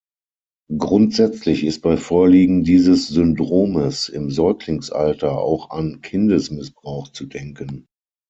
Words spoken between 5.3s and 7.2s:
auch an Kindesmissbrauch